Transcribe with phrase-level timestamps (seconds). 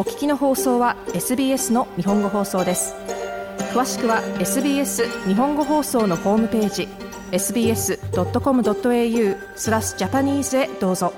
[0.00, 2.94] お聞きの放送は SBS の日本語放送です。
[3.74, 6.88] 詳しくは SBS 日本語放送のホームページ
[7.32, 7.98] sbs.com.au
[9.56, 11.12] スラスジャパニーズへどうぞ。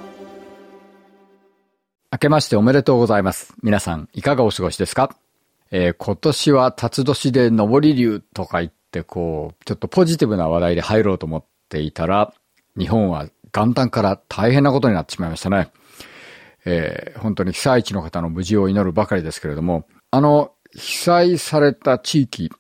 [2.11, 3.55] 明けましておめでとうございます。
[3.63, 5.15] 皆さんいかがお過ごしですか、
[5.71, 12.35] えー、今年は辰年で上り流とか言ってこうちょっとポジティブな話題で入ろうと思っていたら
[12.77, 15.71] 日本は元旦から大変なことになってしまいましたね。
[16.65, 22.51] えー、本当に被災地の方の無事を祈るばかりですけれども、あの、被災された地域、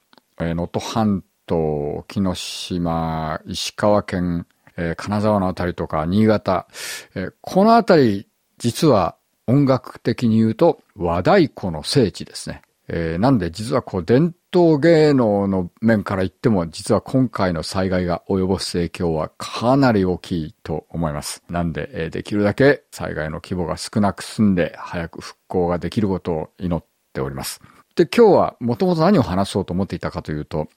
[0.41, 4.47] えー、能登半島、木島、石川県、
[4.77, 6.67] えー、金沢のあたりとか、新潟、
[7.15, 8.27] えー、このあたり、
[8.59, 12.63] 実は音楽的に言うと和太鼓の聖地ですね。
[12.89, 21.43] えー、なんで実はこう伝統芸能の面から言っても実は今回の災害が及ぼす影響はかなり大きいと思います。
[21.49, 27.61] なんで、え、できるだけ災害の規模が少なく済んで早く復興ができることを祈っております。
[27.97, 30.69] で、今日はもともと何を話そうと思っていたかというと、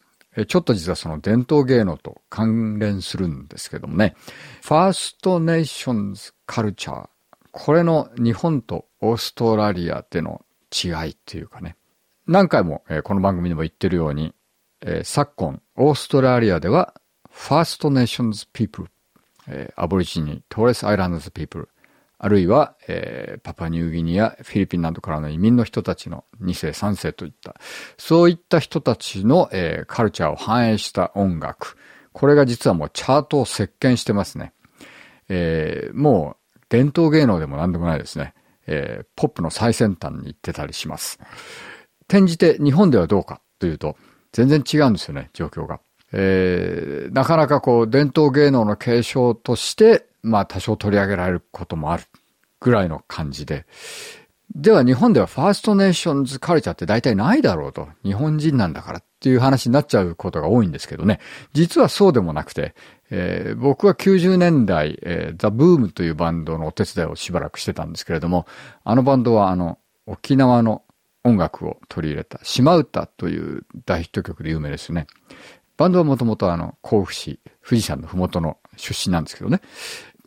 [0.47, 4.15] ちょっと実はその伝統芸能と関連するんですけどもね、
[4.61, 7.07] First Nations culture、
[7.51, 11.77] これの日本とオーストラリアでの違いっていうかね、
[12.27, 14.33] 何回も、この番組でも言ってるように、
[15.03, 16.95] 昨今、オーストラリアでは、
[17.29, 21.69] First Nations people、アボリジニー、 Torres Islands people、
[22.17, 22.75] あるいは、
[23.43, 27.55] パパニューギニア、フィリピンなどからの移民の人たちの2世、3世といった、
[27.97, 29.51] そういった人たちの、
[29.85, 31.77] カルチャーを反映した音楽。
[32.11, 34.53] これが実はもうチャートを席巻してますね。
[35.93, 38.33] もう伝統芸能でも何でもないですね。
[39.15, 41.19] ポップの最先端に行ってたりします。
[42.07, 43.95] 転じて日本ではどうかというと、
[44.31, 45.79] 全然違うんですよね、状況が。
[46.11, 52.03] えー、なかなかこう、伝統芸能の継承として、まあ多少取り上げられることもある
[52.59, 53.65] ぐらいの感じで。
[54.53, 57.89] では日本ではファーストネーションズカルチャーって大体ないだろうと。
[58.03, 61.19] 日本人なんだからっていう話になっちゃうことが多いんですけどね。
[61.53, 62.73] 実はそうでもなくて、
[63.09, 68.45] えー、僕は90年代、えー、ザ・ブームというバンドのお手伝いをしばらくしてたんですけれども、
[68.83, 70.83] あのバンドはあの、沖縄の
[71.25, 75.07] 音楽を取り入れた島唄という大ヒット曲で有名ですね。
[75.75, 79.59] バンドはもともとあの、甲府市、富士山のふもとの出身なんですけどね。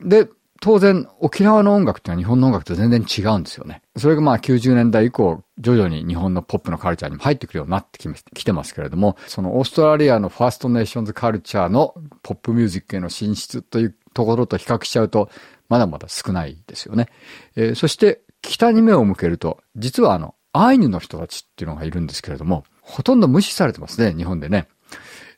[0.03, 0.29] で、
[0.61, 3.81] 当然、沖縄の音楽っていうのは日本の音楽と全然違うんですよね。
[3.97, 8.01] それがまあ90年代以降、徐々に日本のポップのカルチャーにも入ってくるようになって
[8.35, 11.95] きてますけれども、そのオーストラリアのファーストネーションズカルチャーの
[12.25, 15.31] ポップミュージックへの進出というところと比較しちゃうと、
[15.69, 17.09] まだまだ少ないですよね。
[17.55, 24.69] えー、そして、北に目を向けると、実はあの、アイヌの人たちっていうのがいるんですけれども、ほとんど無視されてますね、日本でね。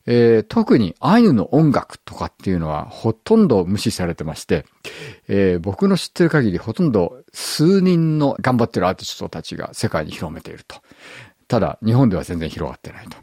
[0.06, 4.64] えー、特にアイヌの音楽とかっていうのはほとんど無視されてまして、
[5.28, 10.76] えー、僕の知ってる限りほとんど数人の頑張ってるアーティストたちが世界に広めていると。
[11.48, 13.16] ただ、日本では全然広がってないと。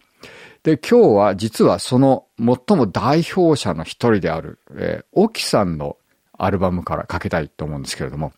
[0.64, 5.98] で、今日は実はその最も代表者の一人である、えー、オキさんの
[6.38, 8.34] アルバムからかけたいと思うんですけれども、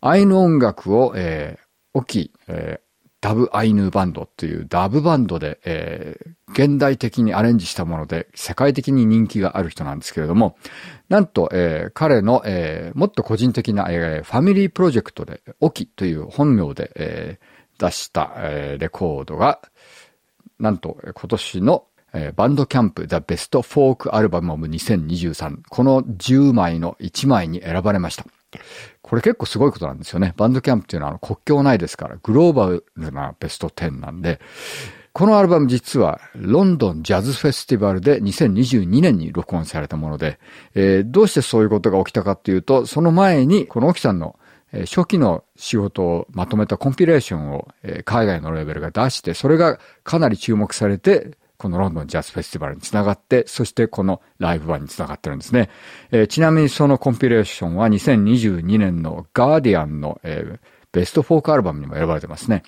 [0.00, 1.63] アイヌ音楽を、えー、
[1.94, 2.84] オキ、えー、
[3.20, 10.56] ダブアイヌバンドっていうダブバンドで、えー、現代的にアレンジしたもので世界的に人気がある人なんですけれども、
[11.08, 19.62] なんと、えー、彼の、えー、もっと個人的な、えー、ファミリープロジェクトで、オキという本名で、えー、出した、えー、レコードが、
[20.58, 28.24] なんと今年の、えー、バンドキャンプ The Best Folk Album of 2023この10枚の1枚に選ばれました。
[29.02, 30.34] これ結構すごいことなんですよね。
[30.36, 34.40] バンドキャンプっていうのは国境ないですから、グローバルなベスト10なんで、
[35.12, 40.40] このアルバム実はロンドンジャズフェスティバルで2022年に録音されたもので、
[40.74, 44.36] えー、どうしてそういうことが起きたかっていうと、その前にこの沖さんの
[44.72, 47.68] 初期の仕事をまとめたコンピレーションを
[48.04, 55.70] 海外のレベルが出して、それがかなり注目されて、このロンドンジャズフェスティバルにつながって、そしてこのライブ版につながってるんですね。
[56.10, 60.58] えー、ちなみにそのコンピレーションは2022年のガーディアンの、えー、
[60.92, 62.62] ベストフォークアルバムにも選ばれてますね。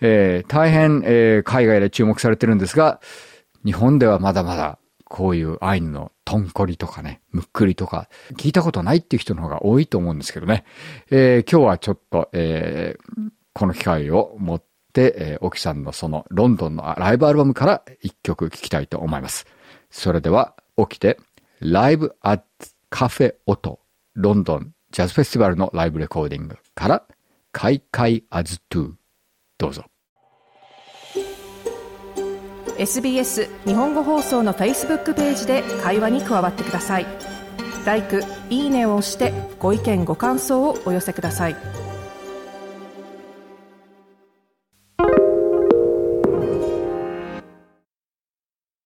[0.00, 3.00] えー、大変、えー、海外で注目されてるんですが、
[3.64, 10.64] 日本ではまだまだこういうアイヌのトンコリとかね、ムックリとか、聞いたことないっていう人の方が多いと思うんですけどね。
[11.10, 19.46] えー、今日はちょっと、えー、この機会を持って、えー、オキさんのそのロンドンのライブアルバムから一曲聴きたいと思います。
[19.90, 21.18] それでは、起きて、
[21.60, 22.40] ライブアッ
[22.90, 23.80] カフェオト、
[24.14, 27.04] ロンドンジャズフェスティバルのライブレコーディングから、
[27.52, 28.92] カイカイアズトゥ
[29.58, 29.84] どうぞ。
[32.76, 37.06] SBS 日本語放送の Facebook ページで会話に加わってください。
[37.86, 38.02] l i
[38.50, 41.83] いいねを押してご意見ご感想をお寄せください。